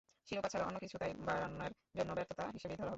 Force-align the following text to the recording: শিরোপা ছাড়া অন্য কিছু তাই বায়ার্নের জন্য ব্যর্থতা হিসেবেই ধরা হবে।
শিরোপা 0.27 0.49
ছাড়া 0.49 0.65
অন্য 0.65 0.77
কিছু 0.79 0.95
তাই 0.97 1.11
বায়ার্নের 1.19 1.73
জন্য 1.97 2.11
ব্যর্থতা 2.13 2.43
হিসেবেই 2.47 2.77
ধরা 2.77 2.85
হবে। 2.85 2.89